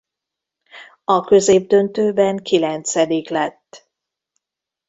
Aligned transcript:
A 1.03 1.21
középdöntőben 1.21 2.37
kilencedik 2.37 3.29
lett. 3.29 3.89